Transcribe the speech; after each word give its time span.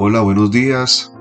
Hola, 0.00 0.20
buenos 0.20 0.52
días. 0.52 1.12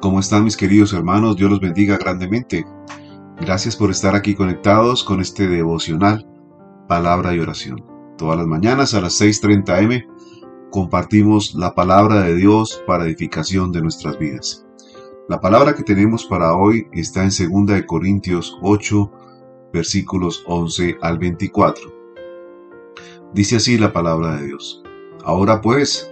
¿Cómo 0.00 0.20
están 0.20 0.44
mis 0.44 0.56
queridos 0.56 0.92
hermanos? 0.92 1.34
Dios 1.34 1.50
los 1.50 1.58
bendiga 1.58 1.96
grandemente. 1.96 2.64
Gracias 3.40 3.74
por 3.74 3.90
estar 3.90 4.14
aquí 4.14 4.36
conectados 4.36 5.02
con 5.02 5.20
este 5.20 5.48
devocional, 5.48 6.24
palabra 6.86 7.34
y 7.34 7.40
oración. 7.40 7.84
Todas 8.16 8.38
las 8.38 8.46
mañanas 8.46 8.94
a 8.94 9.00
las 9.00 9.20
6.30 9.20 9.76
am 9.76 10.70
compartimos 10.70 11.56
la 11.56 11.74
palabra 11.74 12.20
de 12.20 12.36
Dios 12.36 12.80
para 12.86 13.06
edificación 13.06 13.72
de 13.72 13.82
nuestras 13.82 14.16
vidas. 14.16 14.64
La 15.28 15.40
palabra 15.40 15.74
que 15.74 15.82
tenemos 15.82 16.26
para 16.26 16.54
hoy 16.54 16.86
está 16.92 17.24
en 17.24 17.30
2 17.66 17.82
Corintios 17.88 18.56
8, 18.62 19.10
versículos 19.72 20.44
11 20.46 20.98
al 21.02 21.18
24. 21.18 21.92
Dice 23.34 23.56
así 23.56 23.78
la 23.78 23.92
palabra 23.92 24.36
de 24.36 24.46
Dios. 24.46 24.84
Ahora 25.24 25.60
pues, 25.60 26.08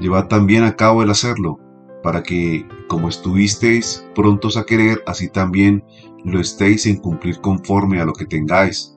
llevad 0.00 0.26
también 0.28 0.64
a 0.64 0.76
cabo 0.76 1.02
el 1.02 1.10
hacerlo, 1.10 1.58
para 2.02 2.22
que, 2.22 2.66
como 2.88 3.08
estuvisteis 3.08 4.06
prontos 4.14 4.56
a 4.56 4.64
querer, 4.64 5.02
así 5.06 5.28
también 5.28 5.84
lo 6.24 6.40
estéis 6.40 6.86
en 6.86 6.96
cumplir 6.96 7.40
conforme 7.40 8.00
a 8.00 8.04
lo 8.04 8.14
que 8.14 8.26
tengáis. 8.26 8.94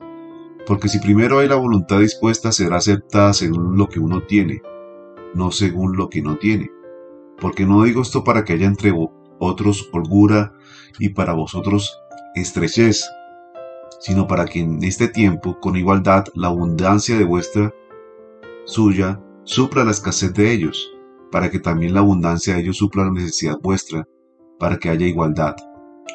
Porque 0.66 0.88
si 0.88 0.98
primero 0.98 1.38
hay 1.38 1.48
la 1.48 1.56
voluntad 1.56 2.00
dispuesta, 2.00 2.50
será 2.50 2.76
aceptada 2.76 3.34
según 3.34 3.76
lo 3.76 3.88
que 3.88 4.00
uno 4.00 4.22
tiene, 4.22 4.62
no 5.34 5.50
según 5.50 5.96
lo 5.96 6.08
que 6.08 6.22
no 6.22 6.38
tiene. 6.38 6.70
Porque 7.38 7.66
no 7.66 7.82
digo 7.84 8.00
esto 8.00 8.24
para 8.24 8.44
que 8.44 8.54
haya 8.54 8.66
entre 8.66 8.92
otros 9.38 9.88
holgura 9.92 10.54
y 10.98 11.10
para 11.10 11.34
vosotros 11.34 12.00
estrechez, 12.34 13.04
sino 14.00 14.26
para 14.26 14.46
que 14.46 14.60
en 14.60 14.82
este 14.82 15.08
tiempo, 15.08 15.60
con 15.60 15.76
igualdad, 15.76 16.24
la 16.34 16.48
abundancia 16.48 17.18
de 17.18 17.24
vuestra 17.24 17.74
suya 18.64 19.20
supla 19.44 19.84
la 19.84 19.90
escasez 19.90 20.32
de 20.32 20.52
ellos 20.52 20.93
para 21.34 21.50
que 21.50 21.58
también 21.58 21.94
la 21.94 21.98
abundancia 21.98 22.54
de 22.54 22.60
ellos 22.60 22.76
supla 22.76 23.06
la 23.06 23.10
necesidad 23.10 23.58
vuestra, 23.60 24.06
para 24.60 24.78
que 24.78 24.88
haya 24.88 25.04
igualdad. 25.04 25.56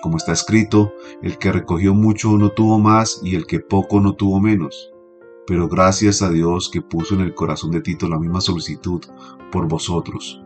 Como 0.01 0.15
está 0.15 0.31
escrito, 0.31 0.93
el 1.21 1.37
que 1.37 1.51
recogió 1.51 1.93
mucho 1.93 2.37
no 2.37 2.51
tuvo 2.51 2.79
más 2.79 3.19
y 3.21 3.35
el 3.35 3.45
que 3.45 3.59
poco 3.59 3.99
no 3.99 4.13
tuvo 4.13 4.39
menos. 4.39 4.93
Pero 5.45 5.67
gracias 5.67 6.21
a 6.21 6.29
Dios 6.29 6.69
que 6.71 6.81
puso 6.81 7.15
en 7.15 7.19
el 7.19 7.33
corazón 7.33 7.71
de 7.71 7.81
Tito 7.81 8.07
la 8.07 8.17
misma 8.17 8.39
solicitud 8.39 9.01
por 9.51 9.67
vosotros. 9.67 10.41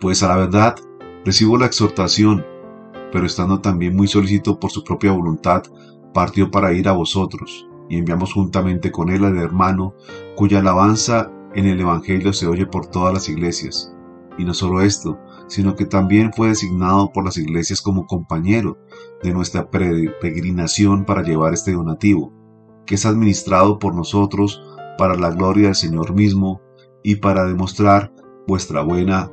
Pues 0.00 0.24
a 0.24 0.28
la 0.30 0.36
verdad, 0.36 0.74
recibo 1.24 1.56
la 1.56 1.66
exhortación, 1.66 2.44
pero 3.12 3.26
estando 3.26 3.60
también 3.60 3.94
muy 3.94 4.08
solícito 4.08 4.58
por 4.58 4.72
su 4.72 4.82
propia 4.82 5.12
voluntad, 5.12 5.62
partió 6.12 6.50
para 6.50 6.72
ir 6.72 6.88
a 6.88 6.92
vosotros, 6.92 7.68
y 7.88 7.96
enviamos 7.96 8.32
juntamente 8.32 8.90
con 8.90 9.08
él 9.08 9.24
al 9.24 9.38
hermano, 9.38 9.94
cuya 10.34 10.58
alabanza 10.58 11.30
en 11.54 11.66
el 11.66 11.80
Evangelio 11.80 12.32
se 12.32 12.46
oye 12.46 12.66
por 12.66 12.86
todas 12.86 13.14
las 13.14 13.28
iglesias. 13.28 13.92
Y 14.36 14.44
no 14.44 14.54
solo 14.54 14.82
esto, 14.82 15.18
sino 15.46 15.76
que 15.76 15.86
también 15.86 16.32
fue 16.32 16.48
designado 16.48 17.12
por 17.12 17.24
las 17.24 17.36
iglesias 17.36 17.80
como 17.80 18.06
compañero 18.06 18.78
de 19.22 19.32
nuestra 19.32 19.70
peregrinación 19.70 21.04
para 21.04 21.22
llevar 21.22 21.54
este 21.54 21.72
donativo, 21.72 22.32
que 22.86 22.96
es 22.96 23.06
administrado 23.06 23.78
por 23.78 23.94
nosotros 23.94 24.62
para 24.98 25.14
la 25.14 25.30
gloria 25.30 25.66
del 25.66 25.74
Señor 25.74 26.14
mismo 26.14 26.60
y 27.02 27.16
para 27.16 27.44
demostrar 27.44 28.12
vuestra 28.46 28.82
buena 28.82 29.30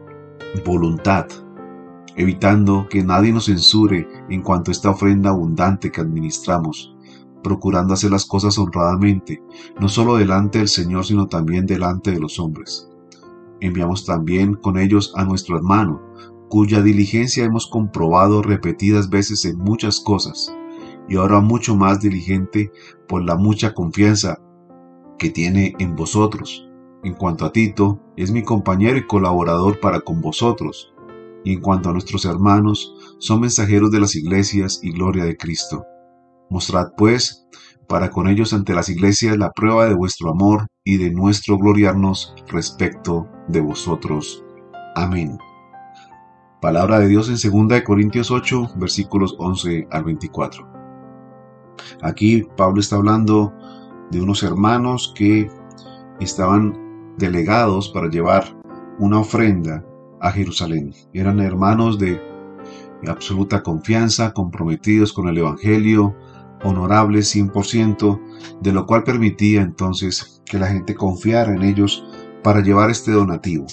voluntad, 0.66 1.28
evitando 2.16 2.88
que 2.90 3.04
nadie 3.04 3.32
nos 3.32 3.46
censure 3.46 4.08
en 4.30 4.42
cuanto 4.42 4.72
a 4.72 4.74
esta 4.74 4.90
ofrenda 4.90 5.30
abundante 5.30 5.92
que 5.92 6.02
administramos, 6.02 6.91
procurando 7.44 7.94
hacer 7.94 8.12
las 8.12 8.26
cosas 8.26 8.58
honradamente, 8.58 9.42
no 9.80 9.90
solo 9.90 10.16
delante 10.16 10.60
del 10.60 10.68
Señor, 10.68 11.06
sino 11.06 11.28
también 11.28 11.66
delante 11.66 12.12
de 12.12 12.20
los 12.20 12.40
hombres. 12.40 12.88
Enviamos 13.60 14.06
también 14.06 14.56
con 14.56 14.78
ellos 14.78 15.14
a 15.16 15.24
nuestro 15.24 15.58
hermano, 15.58 16.02
cuya 16.50 16.82
diligencia 16.82 17.46
hemos 17.46 17.68
comprobado 17.68 18.42
repetidas 18.42 19.10
veces 19.10 19.46
en 19.46 19.58
muchas 19.58 20.00
cosas, 20.00 20.54
y 21.08 21.16
ahora 21.16 21.40
mucho 21.40 21.76
más 21.76 22.02
diligente 22.02 22.72
por 23.08 23.24
la 23.24 23.36
mucha 23.36 23.74
confianza 23.74 24.40
que 25.18 25.30
tiene 25.30 25.76
en 25.80 25.96
vosotros. 25.96 26.68
En 27.04 27.14
cuanto 27.14 27.46
a 27.46 27.52
Tito, 27.52 28.00
es 28.18 28.32
mi 28.32 28.44
compañero 28.44 28.98
y 28.98 29.08
colaborador 29.08 29.80
para 29.80 30.02
con 30.02 30.22
vosotros, 30.22 30.94
y 31.44 31.54
en 31.54 31.62
cuanto 31.62 31.90
a 31.90 31.94
nuestros 31.94 32.26
hermanos, 32.26 32.96
son 33.20 33.42
mensajeros 33.42 33.92
de 33.92 34.00
las 34.00 34.16
iglesias 34.16 34.80
y 34.84 34.92
gloria 34.92 35.24
de 35.24 35.38
Cristo. 35.38 35.84
Mostrad, 36.52 36.90
pues, 36.98 37.48
para 37.88 38.10
con 38.10 38.28
ellos 38.28 38.52
ante 38.52 38.74
las 38.74 38.90
iglesias 38.90 39.38
la 39.38 39.52
prueba 39.52 39.86
de 39.86 39.94
vuestro 39.94 40.30
amor 40.30 40.68
y 40.84 40.98
de 40.98 41.10
nuestro 41.10 41.58
gloriarnos 41.58 42.36
respecto 42.50 43.26
de 43.48 43.62
vosotros. 43.62 44.44
Amén. 44.96 45.38
Palabra 46.62 47.00
de 47.00 47.08
Dios 47.08 47.30
en 47.30 47.68
2 47.68 47.82
Corintios 47.84 48.32
8, 48.32 48.74
versículos 48.76 49.34
11 49.40 49.88
al 49.92 50.04
24. 50.04 50.68
Aquí 52.02 52.44
Pablo 52.58 52.82
está 52.82 52.98
hablando 52.98 53.54
de 54.12 54.20
unos 54.20 54.44
hermanos 54.44 55.14
que 55.16 55.50
estaban 56.20 57.16
delegados 57.18 57.88
para 57.88 58.10
llevar 58.10 58.44
una 59.00 59.20
ofrenda 59.20 59.86
a 60.20 60.32
Jerusalén. 60.34 60.94
Eran 61.14 61.40
hermanos 61.40 61.98
de 61.98 62.22
absoluta 63.08 63.64
confianza, 63.64 64.34
comprometidos 64.34 65.14
con 65.14 65.30
el 65.30 65.38
Evangelio, 65.38 66.14
honorables 66.64 67.36
100%, 67.36 68.20
de 68.62 68.72
lo 68.72 68.86
cual 68.86 69.04
permitía 69.04 69.62
entonces 69.62 70.42
que 70.46 70.60
la 70.60 70.68
gente 70.68 70.96
confiara 70.96 71.54
en 71.54 71.64
ellos 71.64 72.06
para 72.44 72.62
llevar 72.62 72.90
este 72.90 73.12
donativo. 73.12 73.66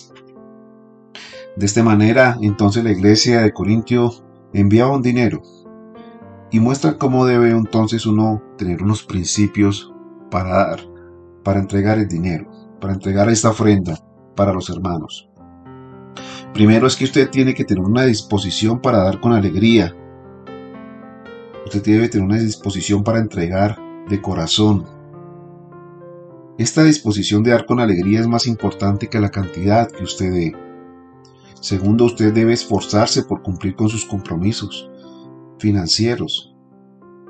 De 1.56 1.66
esta 1.66 1.82
manera, 1.82 2.38
entonces 2.40 2.84
la 2.84 2.92
iglesia 2.92 3.40
de 3.40 3.52
Corintio 3.52 4.12
enviaba 4.52 4.94
un 4.94 5.02
dinero 5.02 5.42
y 6.50 6.60
muestra 6.60 6.96
cómo 6.96 7.26
debe 7.26 7.50
entonces 7.50 8.06
uno 8.06 8.42
tener 8.56 8.82
unos 8.82 9.02
principios 9.02 9.92
para 10.30 10.50
dar, 10.50 10.80
para 11.42 11.60
entregar 11.60 11.98
el 11.98 12.08
dinero, 12.08 12.50
para 12.80 12.94
entregar 12.94 13.28
esta 13.28 13.50
ofrenda 13.50 13.98
para 14.36 14.52
los 14.52 14.70
hermanos. 14.70 15.28
Primero 16.54 16.86
es 16.86 16.96
que 16.96 17.04
usted 17.04 17.28
tiene 17.28 17.54
que 17.54 17.64
tener 17.64 17.84
una 17.84 18.04
disposición 18.04 18.80
para 18.80 18.98
dar 18.98 19.20
con 19.20 19.32
alegría, 19.32 19.94
Usted 21.68 21.82
debe 21.84 22.08
tener 22.08 22.24
una 22.24 22.38
disposición 22.38 23.04
para 23.04 23.18
entregar 23.18 23.78
de 24.08 24.22
corazón. 24.22 24.86
Esta 26.56 26.82
disposición 26.82 27.42
de 27.42 27.50
dar 27.50 27.66
con 27.66 27.78
alegría 27.78 28.20
es 28.20 28.26
más 28.26 28.46
importante 28.46 29.08
que 29.08 29.20
la 29.20 29.28
cantidad 29.28 29.90
que 29.90 30.02
usted 30.02 30.32
dé. 30.32 30.56
Segundo, 31.60 32.06
usted 32.06 32.32
debe 32.32 32.54
esforzarse 32.54 33.22
por 33.22 33.42
cumplir 33.42 33.76
con 33.76 33.90
sus 33.90 34.06
compromisos 34.06 34.90
financieros 35.58 36.56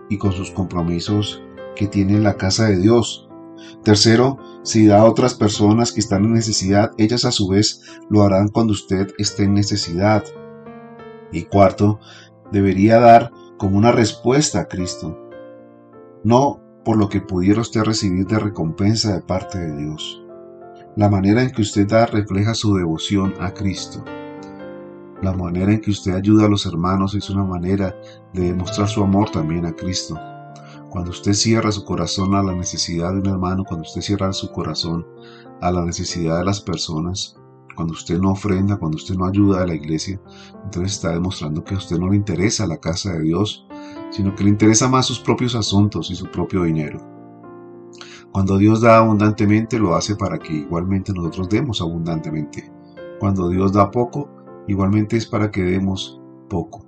y 0.08 0.18
con 0.18 0.30
sus 0.30 0.52
compromisos 0.52 1.42
que 1.74 1.88
tiene 1.88 2.12
en 2.12 2.22
la 2.22 2.36
casa 2.36 2.68
de 2.68 2.78
Dios. 2.78 3.28
Tercero, 3.82 4.38
si 4.62 4.86
da 4.86 5.00
a 5.00 5.06
otras 5.06 5.34
personas 5.34 5.90
que 5.90 5.98
están 5.98 6.24
en 6.24 6.34
necesidad, 6.34 6.92
ellas 6.96 7.24
a 7.24 7.32
su 7.32 7.48
vez 7.48 7.82
lo 8.08 8.22
harán 8.22 8.50
cuando 8.50 8.72
usted 8.72 9.08
esté 9.18 9.42
en 9.42 9.54
necesidad. 9.54 10.22
Y 11.32 11.42
cuarto, 11.42 11.98
debería 12.52 13.00
dar 13.00 13.32
como 13.58 13.76
una 13.76 13.92
respuesta 13.92 14.60
a 14.60 14.68
Cristo, 14.68 15.18
no 16.22 16.60
por 16.84 16.96
lo 16.96 17.08
que 17.08 17.20
pudiera 17.20 17.60
usted 17.60 17.82
recibir 17.82 18.26
de 18.26 18.38
recompensa 18.38 19.12
de 19.12 19.20
parte 19.20 19.58
de 19.58 19.76
Dios. 19.76 20.22
La 20.96 21.08
manera 21.08 21.42
en 21.42 21.50
que 21.50 21.62
usted 21.62 21.86
da 21.86 22.06
refleja 22.06 22.54
su 22.54 22.74
devoción 22.76 23.34
a 23.40 23.52
Cristo. 23.52 24.04
La 25.22 25.32
manera 25.32 25.72
en 25.72 25.80
que 25.80 25.90
usted 25.90 26.14
ayuda 26.14 26.46
a 26.46 26.48
los 26.48 26.66
hermanos 26.66 27.14
es 27.14 27.28
una 27.30 27.44
manera 27.44 27.94
de 28.32 28.42
demostrar 28.42 28.88
su 28.88 29.02
amor 29.02 29.30
también 29.30 29.66
a 29.66 29.74
Cristo. 29.74 30.16
Cuando 30.88 31.10
usted 31.10 31.34
cierra 31.34 31.72
su 31.72 31.84
corazón 31.84 32.34
a 32.34 32.42
la 32.42 32.54
necesidad 32.54 33.12
de 33.12 33.18
un 33.18 33.26
hermano, 33.26 33.64
cuando 33.64 33.86
usted 33.86 34.00
cierra 34.00 34.32
su 34.32 34.50
corazón 34.52 35.06
a 35.60 35.70
la 35.72 35.84
necesidad 35.84 36.38
de 36.38 36.44
las 36.44 36.60
personas, 36.60 37.37
cuando 37.78 37.94
usted 37.94 38.18
no 38.18 38.32
ofrenda, 38.32 38.76
cuando 38.76 38.96
usted 38.96 39.14
no 39.14 39.24
ayuda 39.24 39.62
a 39.62 39.66
la 39.66 39.72
iglesia, 39.72 40.20
entonces 40.64 40.94
está 40.94 41.12
demostrando 41.12 41.62
que 41.62 41.76
a 41.76 41.78
usted 41.78 41.96
no 41.96 42.08
le 42.08 42.16
interesa 42.16 42.66
la 42.66 42.78
casa 42.78 43.12
de 43.12 43.22
Dios, 43.22 43.68
sino 44.10 44.34
que 44.34 44.42
le 44.42 44.50
interesa 44.50 44.88
más 44.88 45.06
sus 45.06 45.20
propios 45.20 45.54
asuntos 45.54 46.10
y 46.10 46.16
su 46.16 46.28
propio 46.28 46.64
dinero. 46.64 46.98
Cuando 48.32 48.58
Dios 48.58 48.80
da 48.80 48.98
abundantemente, 48.98 49.78
lo 49.78 49.94
hace 49.94 50.16
para 50.16 50.40
que 50.40 50.54
igualmente 50.54 51.12
nosotros 51.12 51.48
demos 51.50 51.80
abundantemente. 51.80 52.68
Cuando 53.20 53.48
Dios 53.48 53.72
da 53.72 53.92
poco, 53.92 54.28
igualmente 54.66 55.16
es 55.16 55.26
para 55.26 55.52
que 55.52 55.62
demos 55.62 56.20
poco. 56.50 56.84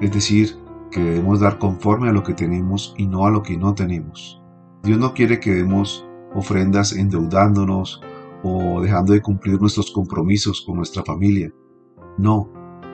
Es 0.00 0.10
decir, 0.10 0.56
que 0.90 0.98
debemos 0.98 1.38
dar 1.38 1.60
conforme 1.60 2.08
a 2.08 2.12
lo 2.12 2.24
que 2.24 2.34
tenemos 2.34 2.92
y 2.98 3.06
no 3.06 3.24
a 3.24 3.30
lo 3.30 3.44
que 3.44 3.56
no 3.56 3.72
tenemos. 3.72 4.42
Dios 4.82 4.98
no 4.98 5.14
quiere 5.14 5.38
que 5.38 5.54
demos 5.54 6.04
ofrendas 6.34 6.92
endeudándonos 6.92 8.00
o 8.42 8.80
dejando 8.80 9.12
de 9.12 9.22
cumplir 9.22 9.60
nuestros 9.60 9.90
compromisos 9.90 10.62
con 10.66 10.76
nuestra 10.76 11.04
familia. 11.04 11.52
No, 12.18 12.50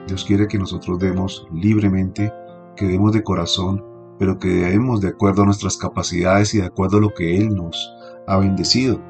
Dios 0.07 0.25
quiere 0.25 0.47
que 0.47 0.57
nosotros 0.57 0.99
demos 0.99 1.47
libremente, 1.53 2.31
que 2.75 2.87
demos 2.87 3.11
de 3.11 3.23
corazón, 3.23 3.83
pero 4.19 4.39
que 4.39 4.47
demos 4.47 5.01
de 5.01 5.09
acuerdo 5.09 5.43
a 5.43 5.45
nuestras 5.45 5.77
capacidades 5.77 6.53
y 6.53 6.59
de 6.59 6.65
acuerdo 6.65 6.97
a 6.97 7.01
lo 7.01 7.13
que 7.13 7.37
Él 7.37 7.53
nos 7.55 7.93
ha 8.27 8.37
bendecido. 8.37 9.01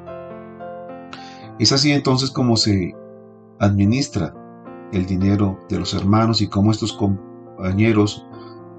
Es 1.59 1.71
así 1.71 1.91
entonces 1.91 2.29
como 2.29 2.57
se 2.57 2.93
administra 3.59 4.33
el 4.91 5.05
dinero 5.05 5.59
de 5.69 5.79
los 5.79 5.93
hermanos 5.93 6.41
y 6.41 6.47
cómo 6.47 6.71
estos 6.71 6.93
compañeros 6.93 8.25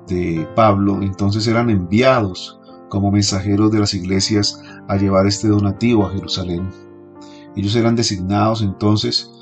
de 0.06 0.48
Pablo 0.54 1.02
entonces 1.02 1.46
eran 1.46 1.70
enviados 1.70 2.58
como 2.88 3.10
mensajeros 3.10 3.70
de 3.70 3.80
las 3.80 3.94
iglesias 3.94 4.62
a 4.88 4.96
llevar 4.96 5.26
este 5.26 5.48
donativo 5.48 6.06
a 6.06 6.10
Jerusalén. 6.10 6.68
Ellos 7.58 7.74
eran 7.74 7.96
designados 7.96 8.62
entonces 8.62 9.32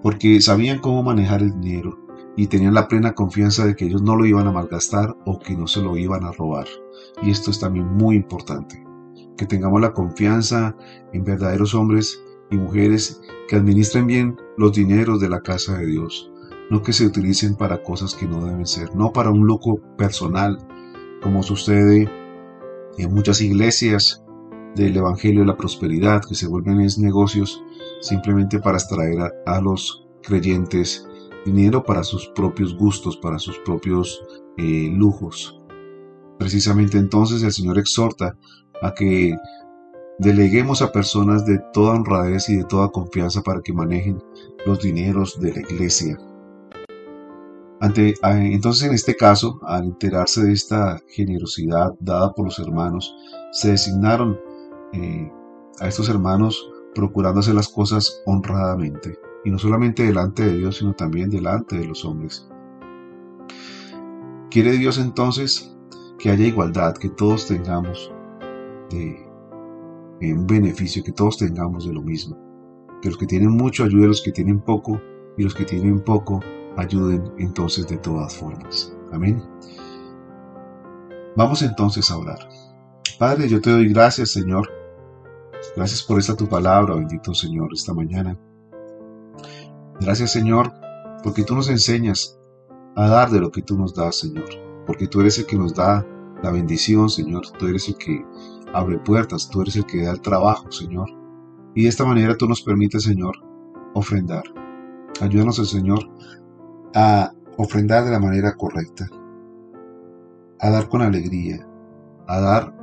porque 0.00 0.40
sabían 0.40 0.78
cómo 0.78 1.02
manejar 1.02 1.42
el 1.42 1.60
dinero 1.60 1.98
y 2.36 2.46
tenían 2.46 2.74
la 2.74 2.86
plena 2.86 3.12
confianza 3.12 3.66
de 3.66 3.74
que 3.74 3.86
ellos 3.86 4.02
no 4.02 4.14
lo 4.14 4.24
iban 4.24 4.46
a 4.46 4.52
malgastar 4.52 5.16
o 5.26 5.40
que 5.40 5.56
no 5.56 5.66
se 5.66 5.82
lo 5.82 5.96
iban 5.96 6.22
a 6.22 6.30
robar. 6.30 6.68
Y 7.24 7.32
esto 7.32 7.50
es 7.50 7.58
también 7.58 7.86
muy 7.96 8.14
importante, 8.14 8.86
que 9.36 9.46
tengamos 9.46 9.80
la 9.80 9.92
confianza 9.92 10.76
en 11.12 11.24
verdaderos 11.24 11.74
hombres 11.74 12.22
y 12.52 12.56
mujeres 12.56 13.20
que 13.48 13.56
administren 13.56 14.06
bien 14.06 14.36
los 14.56 14.72
dineros 14.72 15.20
de 15.20 15.28
la 15.28 15.40
casa 15.40 15.76
de 15.76 15.86
Dios, 15.86 16.30
no 16.70 16.84
que 16.84 16.92
se 16.92 17.04
utilicen 17.04 17.56
para 17.56 17.82
cosas 17.82 18.14
que 18.14 18.28
no 18.28 18.44
deben 18.44 18.66
ser, 18.66 18.94
no 18.94 19.12
para 19.12 19.32
un 19.32 19.44
lucro 19.44 19.80
personal, 19.98 20.56
como 21.20 21.42
sucede 21.42 22.08
en 22.96 23.12
muchas 23.12 23.40
iglesias 23.40 24.22
del 24.76 24.96
Evangelio 24.96 25.40
de 25.40 25.46
la 25.46 25.56
Prosperidad, 25.56 26.22
que 26.28 26.34
se 26.34 26.46
vuelven 26.46 26.82
es 26.82 26.98
negocios 26.98 27.64
simplemente 28.00 28.60
para 28.60 28.76
extraer 28.76 29.32
a, 29.46 29.60
los 29.60 30.06
creyentes 30.22 31.08
dinero 31.44 31.82
para 31.82 32.04
sus 32.04 32.28
propios 32.28 32.76
gustos, 32.76 33.16
para 33.16 33.38
sus 33.38 33.58
propios 33.60 34.22
eh, 34.58 34.90
lujos. 34.92 35.60
Precisamente 36.38 36.98
entonces 36.98 37.42
el 37.42 37.52
Señor 37.52 37.78
exhorta 37.78 38.36
a 38.82 38.92
que 38.92 39.34
deleguemos 40.18 40.82
a 40.82 40.92
personas 40.92 41.46
de 41.46 41.58
toda 41.72 41.94
honradez 41.94 42.48
y 42.50 42.56
de 42.56 42.64
toda 42.64 42.90
confianza 42.90 43.42
para 43.42 43.62
que 43.62 43.72
manejen 43.72 44.22
los 44.66 44.80
dineros 44.80 45.40
de 45.40 45.54
la 45.54 45.60
iglesia. 45.60 46.18
Ante, 47.80 48.14
entonces 48.22 48.88
en 48.88 48.94
este 48.94 49.14
caso, 49.14 49.60
al 49.66 49.84
enterarse 49.84 50.42
de 50.42 50.52
esta 50.52 50.98
generosidad 51.08 51.92
dada 52.00 52.32
por 52.32 52.46
los 52.46 52.58
hermanos, 52.58 53.14
se 53.52 53.70
designaron 53.70 54.38
eh, 54.92 55.30
a 55.80 55.88
estos 55.88 56.08
hermanos 56.08 56.70
procurando 56.94 57.40
hacer 57.40 57.54
las 57.54 57.68
cosas 57.68 58.22
honradamente, 58.24 59.18
y 59.44 59.50
no 59.50 59.58
solamente 59.58 60.02
delante 60.02 60.44
de 60.44 60.56
Dios, 60.56 60.78
sino 60.78 60.94
también 60.94 61.30
delante 61.30 61.78
de 61.78 61.86
los 61.86 62.04
hombres. 62.04 62.48
Quiere 64.50 64.72
Dios 64.72 64.98
entonces 64.98 65.76
que 66.18 66.30
haya 66.30 66.46
igualdad, 66.46 66.96
que 66.96 67.10
todos 67.10 67.46
tengamos 67.46 68.10
de, 68.90 69.22
un 70.32 70.46
beneficio, 70.46 71.04
que 71.04 71.12
todos 71.12 71.36
tengamos 71.36 71.86
de 71.86 71.92
lo 71.92 72.02
mismo. 72.02 72.36
Que 73.02 73.10
los 73.10 73.18
que 73.18 73.26
tienen 73.26 73.50
mucho 73.50 73.84
ayuden 73.84 74.06
a 74.06 74.08
los 74.08 74.22
que 74.22 74.32
tienen 74.32 74.60
poco 74.60 75.00
y 75.36 75.42
los 75.42 75.54
que 75.54 75.64
tienen 75.64 76.00
poco 76.00 76.40
ayuden 76.76 77.32
entonces 77.38 77.86
de 77.86 77.98
todas 77.98 78.34
formas. 78.34 78.96
Amén. 79.12 79.42
Vamos 81.36 81.60
entonces 81.62 82.10
a 82.10 82.16
orar. 82.16 82.38
Padre, 83.18 83.48
yo 83.48 83.60
te 83.60 83.70
doy 83.70 83.88
gracias, 83.88 84.30
Señor, 84.30 84.68
Gracias 85.74 86.02
por 86.02 86.18
esta 86.18 86.36
tu 86.36 86.48
palabra, 86.48 86.94
bendito 86.94 87.34
Señor, 87.34 87.70
esta 87.72 87.92
mañana. 87.92 88.38
Gracias, 90.00 90.32
Señor, 90.32 90.72
porque 91.22 91.44
tú 91.44 91.54
nos 91.54 91.68
enseñas 91.68 92.38
a 92.94 93.08
dar 93.08 93.30
de 93.30 93.40
lo 93.40 93.50
que 93.50 93.62
tú 93.62 93.76
nos 93.76 93.94
das, 93.94 94.16
Señor. 94.16 94.46
Porque 94.86 95.06
tú 95.06 95.20
eres 95.20 95.38
el 95.38 95.46
que 95.46 95.56
nos 95.56 95.74
da 95.74 96.06
la 96.42 96.50
bendición, 96.50 97.10
Señor. 97.10 97.42
Tú 97.58 97.66
eres 97.66 97.88
el 97.88 97.96
que 97.96 98.24
abre 98.72 98.98
puertas, 98.98 99.48
tú 99.50 99.62
eres 99.62 99.76
el 99.76 99.86
que 99.86 100.04
da 100.04 100.12
el 100.12 100.20
trabajo, 100.20 100.70
Señor. 100.70 101.08
Y 101.74 101.82
de 101.82 101.88
esta 101.88 102.04
manera 102.04 102.36
tú 102.36 102.46
nos 102.48 102.62
permites, 102.62 103.02
Señor, 103.02 103.36
ofrendar. 103.94 104.44
Ayúdanos, 105.20 105.56
Señor, 105.68 106.08
a 106.94 107.32
ofrendar 107.56 108.04
de 108.04 108.12
la 108.12 108.20
manera 108.20 108.54
correcta, 108.54 109.08
a 110.60 110.70
dar 110.70 110.88
con 110.88 111.02
alegría, 111.02 111.66
a 112.26 112.40
dar 112.40 112.75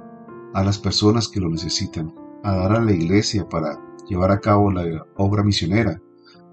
a 0.54 0.64
las 0.64 0.78
personas 0.78 1.28
que 1.28 1.40
lo 1.40 1.50
necesitan, 1.50 2.14
a 2.44 2.56
dar 2.56 2.74
a 2.74 2.82
la 2.82 2.92
iglesia 2.92 3.48
para 3.48 3.80
llevar 4.08 4.32
a 4.32 4.40
cabo 4.40 4.72
la 4.72 5.06
obra 5.16 5.44
misionera. 5.44 6.02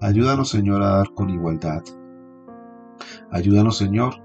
Ayúdanos, 0.01 0.49
Señor, 0.49 0.81
a 0.81 0.97
dar 0.97 1.13
con 1.13 1.29
igualdad. 1.29 1.83
Ayúdanos, 3.31 3.77
Señor, 3.77 4.15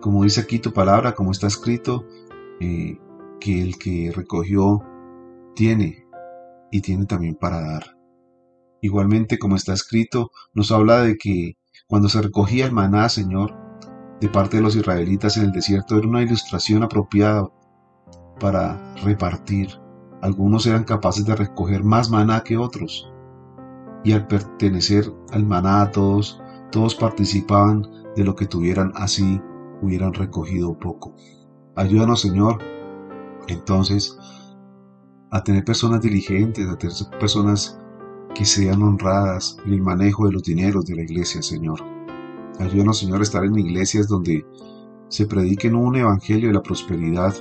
como 0.00 0.24
dice 0.24 0.40
aquí 0.40 0.58
tu 0.58 0.72
palabra, 0.72 1.14
como 1.14 1.32
está 1.32 1.46
escrito, 1.46 2.06
eh, 2.60 2.98
que 3.40 3.62
el 3.62 3.78
que 3.78 4.12
recogió 4.14 4.80
tiene 5.54 6.06
y 6.70 6.80
tiene 6.80 7.06
también 7.06 7.34
para 7.34 7.60
dar. 7.60 7.96
Igualmente, 8.80 9.38
como 9.38 9.56
está 9.56 9.72
escrito, 9.72 10.30
nos 10.54 10.72
habla 10.72 11.02
de 11.02 11.16
que 11.16 11.56
cuando 11.86 12.08
se 12.08 12.22
recogía 12.22 12.64
el 12.66 12.72
maná, 12.72 13.08
Señor, 13.08 13.54
de 14.20 14.28
parte 14.28 14.58
de 14.58 14.62
los 14.62 14.76
israelitas 14.76 15.36
en 15.36 15.44
el 15.44 15.52
desierto, 15.52 15.98
era 15.98 16.06
una 16.06 16.22
ilustración 16.22 16.82
apropiada 16.82 17.48
para 18.40 18.94
repartir, 19.04 19.68
algunos 20.22 20.66
eran 20.66 20.82
capaces 20.82 21.24
de 21.24 21.36
recoger 21.36 21.84
más 21.84 22.10
maná 22.10 22.40
que 22.40 22.56
otros. 22.56 23.08
Y 24.02 24.12
al 24.12 24.26
pertenecer 24.26 25.12
al 25.30 25.46
maná 25.46 25.90
todos, 25.92 26.42
todos 26.72 26.96
participaban 26.96 27.86
de 28.16 28.24
lo 28.24 28.34
que 28.34 28.46
tuvieran 28.46 28.92
así 28.96 29.40
hubieran 29.82 30.14
recogido 30.14 30.78
poco. 30.78 31.14
Ayúdanos, 31.76 32.20
Señor, 32.20 32.58
entonces, 33.46 34.18
a 35.30 35.42
tener 35.44 35.64
personas 35.64 36.00
diligentes, 36.00 36.68
a 36.68 36.76
tener 36.76 36.94
personas 37.18 37.78
que 38.34 38.44
sean 38.44 38.82
honradas 38.82 39.56
en 39.64 39.74
el 39.74 39.82
manejo 39.82 40.26
de 40.26 40.32
los 40.32 40.42
dineros 40.42 40.86
de 40.86 40.96
la 40.96 41.02
iglesia, 41.02 41.42
Señor. 41.42 41.80
Ayúdanos, 42.58 42.98
Señor, 42.98 43.20
a 43.20 43.22
estar 43.22 43.44
en 43.44 43.58
iglesias 43.58 44.08
donde 44.08 44.44
se 45.08 45.26
prediquen 45.26 45.74
un 45.74 45.96
evangelio 45.96 46.48
de 46.48 46.54
la 46.54 46.62
prosperidad 46.62 47.34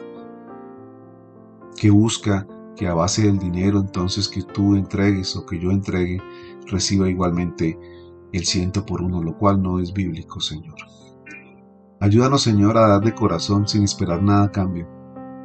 que 1.78 1.90
busca 1.90 2.48
que 2.76 2.88
a 2.88 2.94
base 2.94 3.24
del 3.24 3.40
dinero 3.40 3.80
entonces 3.80 4.30
que 4.30 4.42
tú 4.42 4.76
entregues 4.76 5.36
o 5.36 5.46
que 5.46 5.60
yo 5.60 5.72
entregue, 5.72 6.22
reciba 6.68 7.10
igualmente 7.10 7.78
el 8.32 8.46
ciento 8.46 8.86
por 8.86 9.02
uno, 9.02 9.22
lo 9.22 9.38
cual 9.38 9.62
no 9.62 9.80
es 9.80 9.92
bíblico, 9.92 10.40
Señor. 10.40 10.76
Ayúdanos, 12.00 12.44
Señor, 12.44 12.78
a 12.78 12.88
dar 12.88 13.02
de 13.02 13.14
corazón 13.14 13.68
sin 13.68 13.84
esperar 13.84 14.24
nada 14.24 14.46
a 14.46 14.52
cambio. 14.52 14.88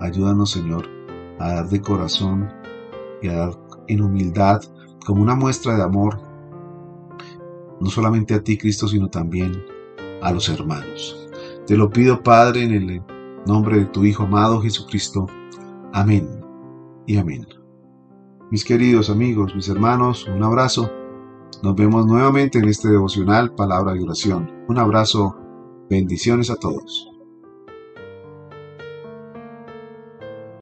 Ayúdanos, 0.00 0.52
Señor, 0.52 0.88
a 1.40 1.54
dar 1.54 1.68
de 1.68 1.80
corazón 1.80 2.48
y 3.22 3.28
a 3.28 3.34
dar 3.34 3.58
en 3.88 4.02
humildad 4.02 4.62
como 5.04 5.22
una 5.22 5.34
muestra 5.34 5.76
de 5.76 5.82
amor, 5.82 6.20
no 7.80 7.90
solamente 7.90 8.34
a 8.34 8.42
ti, 8.42 8.56
Cristo, 8.56 8.87
sino 8.87 9.08
también 9.08 9.64
a 10.22 10.30
los 10.32 10.48
hermanos. 10.48 11.28
Te 11.66 11.76
lo 11.76 11.90
pido, 11.90 12.22
Padre, 12.22 12.62
en 12.62 12.70
el 12.72 13.02
nombre 13.46 13.78
de 13.78 13.87
tu 13.87 14.04
Hijo 14.04 14.25
amado 14.25 14.60
Jesucristo. 14.60 15.26
Amén 15.96 16.28
y 17.06 17.18
amén. 17.18 17.46
Mis 18.50 18.64
queridos 18.64 19.10
amigos, 19.10 19.54
mis 19.54 19.68
hermanos, 19.68 20.26
un 20.26 20.42
abrazo. 20.42 20.90
Nos 21.62 21.76
vemos 21.76 22.04
nuevamente 22.04 22.58
en 22.58 22.68
este 22.68 22.88
devocional 22.88 23.54
Palabra 23.54 23.96
y 23.96 24.02
Oración. 24.02 24.50
Un 24.66 24.78
abrazo. 24.78 25.36
Bendiciones 25.88 26.50
a 26.50 26.56
todos. 26.56 27.13